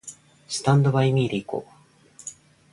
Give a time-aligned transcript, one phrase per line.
[0.47, 1.71] スタンドバイミーで行こう